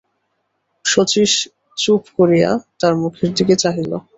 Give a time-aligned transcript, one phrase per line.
[0.85, 1.31] শচীশ
[1.77, 2.49] চুপ করিয়া
[2.79, 3.91] তার মুখের দিকে চাহিল।